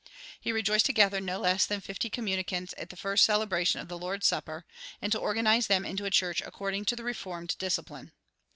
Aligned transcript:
He 0.39 0.51
rejoiced 0.51 0.87
to 0.87 0.93
gather 0.93 1.21
no 1.21 1.37
less 1.37 1.67
than 1.67 1.79
fifty 1.79 2.09
communicants 2.09 2.73
at 2.75 2.89
the 2.89 2.95
first 2.95 3.23
celebration 3.23 3.79
of 3.81 3.87
the 3.87 3.99
Lord's 3.99 4.25
Supper, 4.25 4.65
and 4.99 5.11
to 5.11 5.19
organize 5.19 5.67
them 5.67 5.85
into 5.85 6.05
a 6.05 6.09
church 6.09 6.41
according 6.43 6.85
to 6.85 6.95
the 6.95 7.03
Reformed 7.03 7.55
discipline. 7.59 8.11